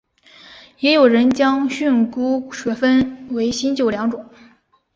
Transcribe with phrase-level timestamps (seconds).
[0.79, 4.27] 也有人将训诂学分为新旧两种。